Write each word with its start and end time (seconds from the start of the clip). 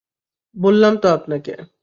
বললাম 0.55 0.93
তো 0.97 1.07
আপনাকে। 1.09 1.53